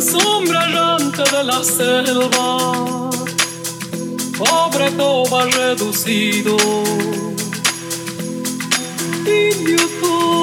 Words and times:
sombra 0.00 0.64
errante 0.64 1.22
de 1.30 1.44
la 1.44 1.62
selva, 1.62 3.10
pobre 4.38 4.90
Toba 4.92 5.44
reducido, 5.46 6.56
indio 9.26 9.88
Toba. 10.00 10.39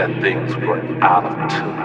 That 0.00 0.20
things 0.22 0.56
were 0.56 0.80
out 1.04 1.26
of 1.26 1.34
tune. 1.50 1.76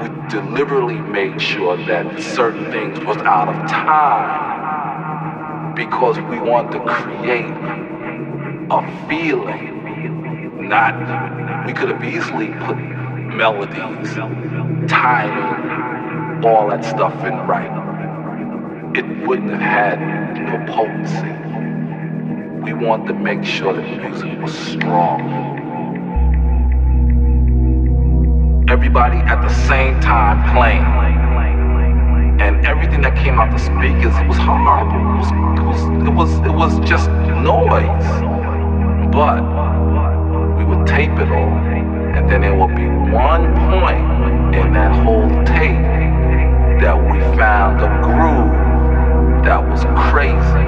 We 0.00 0.08
deliberately 0.28 0.98
made 0.98 1.40
sure 1.40 1.76
that 1.76 2.20
certain 2.20 2.64
things 2.72 2.98
was 3.04 3.16
out 3.18 3.48
of 3.48 3.54
time 3.70 4.56
because 5.76 6.18
we 6.18 6.40
wanted 6.40 6.72
to 6.72 6.80
create 6.84 7.54
a 8.72 9.06
feeling. 9.08 10.68
Not, 10.68 11.64
we 11.64 11.72
could 11.72 11.90
have 11.90 12.02
easily 12.02 12.48
put 12.66 12.76
melodies, 12.76 14.14
timing, 14.90 16.44
all 16.44 16.70
that 16.70 16.84
stuff 16.84 17.14
in 17.24 17.36
right. 17.46 17.70
It 18.96 19.04
wouldn't 19.28 19.52
have 19.52 19.60
had 19.60 20.00
no 20.34 20.58
potency. 20.74 21.30
We 22.64 22.72
wanted 22.72 23.12
to 23.12 23.14
make 23.14 23.44
sure 23.44 23.72
that 23.72 24.02
music 24.02 24.40
was 24.40 24.58
strong 24.58 25.49
everybody 28.90 29.18
at 29.30 29.40
the 29.40 29.54
same 29.68 30.00
time 30.00 30.42
playing. 30.52 30.82
And 32.40 32.66
everything 32.66 33.02
that 33.02 33.14
came 33.14 33.38
out 33.38 33.52
the 33.52 33.58
speakers, 33.58 34.16
it 34.18 34.26
was 34.26 34.36
horrible. 34.38 34.98
It 34.98 35.62
was, 35.62 35.78
it 36.02 36.10
was, 36.10 36.38
it 36.42 36.50
was, 36.50 36.74
it 36.74 36.80
was 36.80 36.88
just 36.88 37.08
noise. 37.38 38.10
But 39.14 39.46
we 40.58 40.64
would 40.64 40.88
tape 40.88 41.16
it 41.22 41.30
all, 41.30 41.54
and 42.16 42.28
then 42.28 42.40
there 42.40 42.56
would 42.56 42.74
be 42.74 42.88
one 43.14 43.54
point 43.70 44.56
in 44.56 44.72
that 44.72 44.92
whole 45.04 45.28
tape 45.44 45.86
that 46.82 46.98
we 46.98 47.20
found 47.38 47.80
a 47.80 47.90
groove 48.02 48.50
that 49.44 49.62
was 49.70 49.84
crazy. 50.10 50.66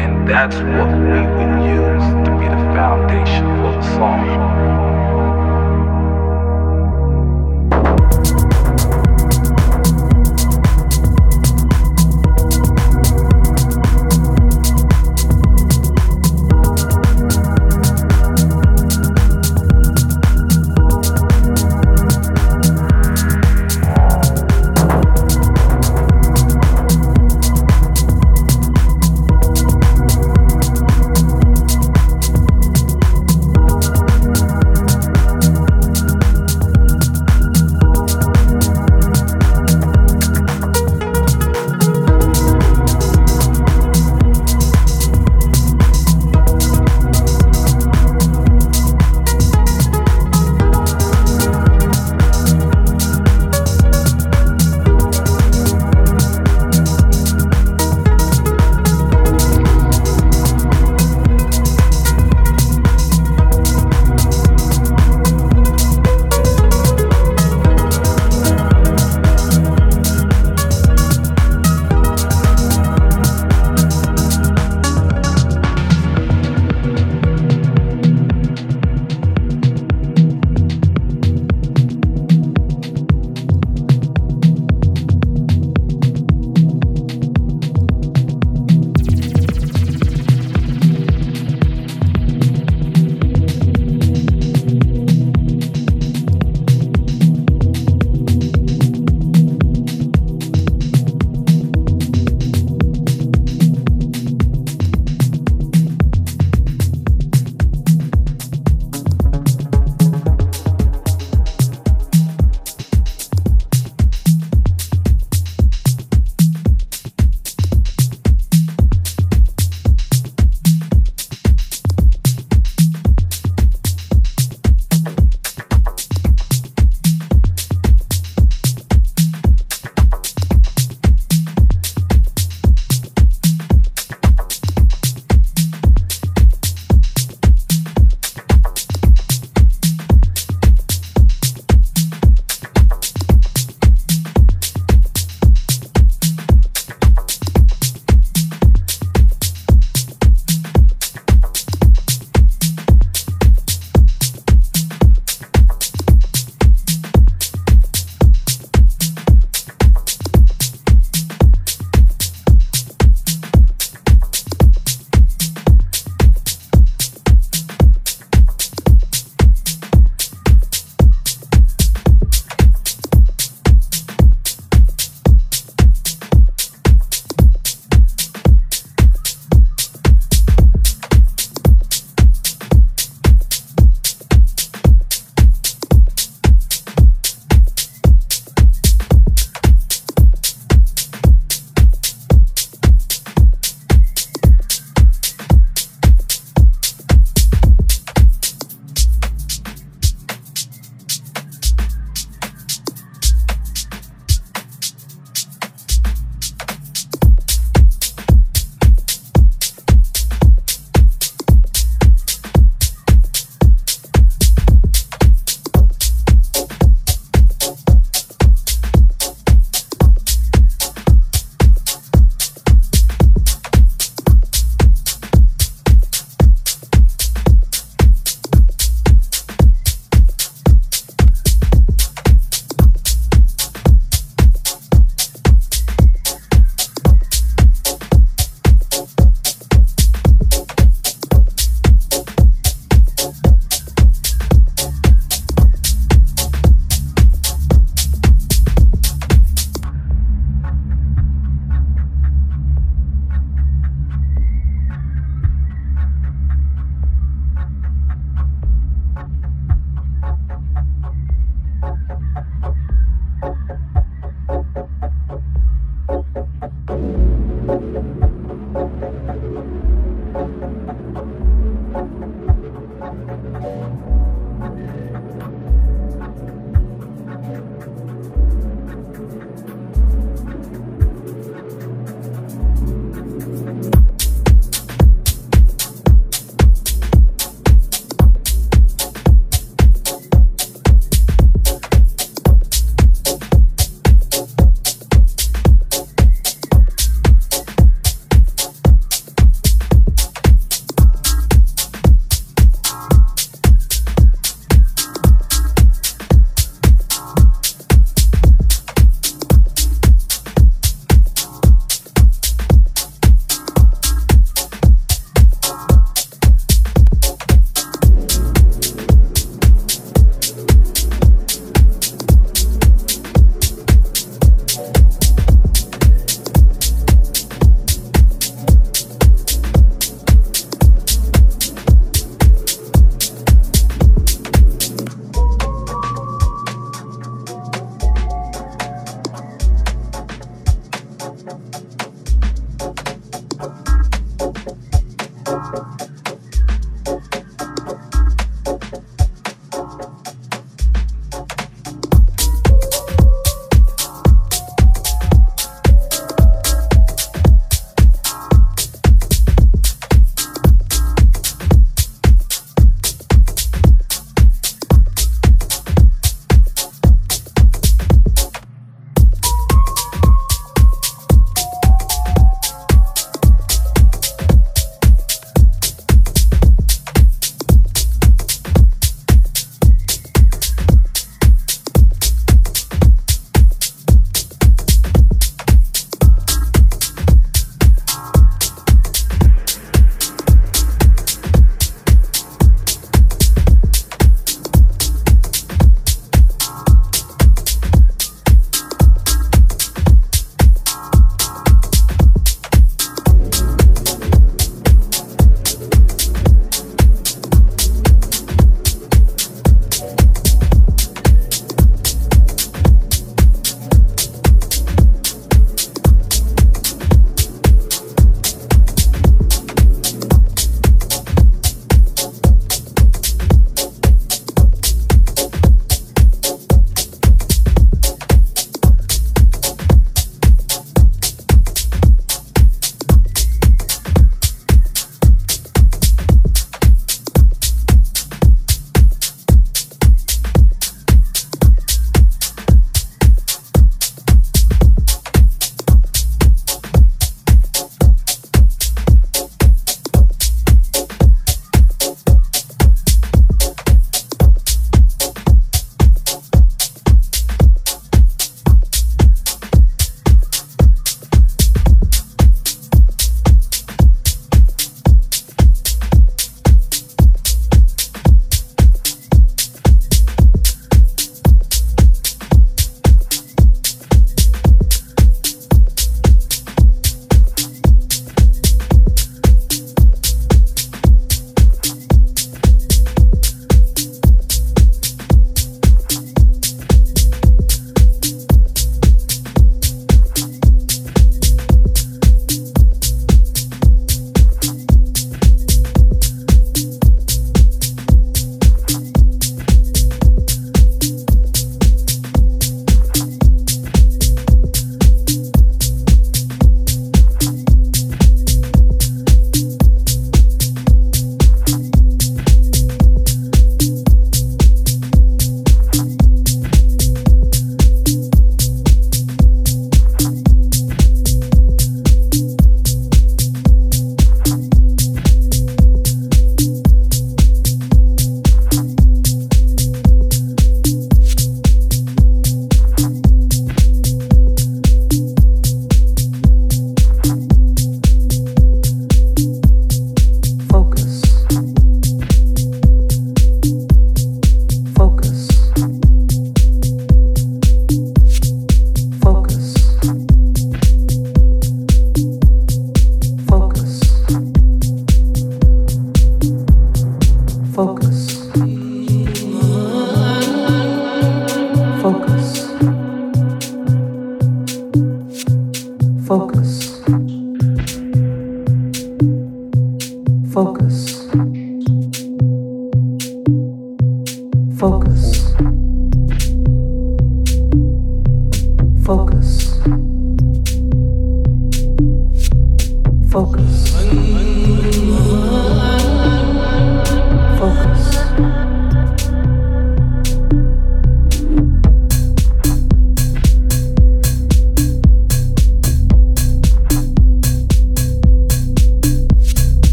And 0.00 0.26
that's 0.26 0.56
what 0.56 0.88
we 0.96 1.20
would 1.28 1.54
use 1.68 2.06
to 2.24 2.30
be 2.40 2.48
the 2.48 2.64
foundation 2.72 3.44
for 3.60 3.72
the 3.72 3.82
song. 3.96 4.93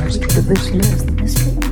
Rise 0.00 0.18
to 0.18 0.40
the 0.40 1.12
mystery. 1.22 1.69